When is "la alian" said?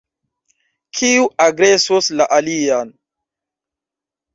2.19-2.95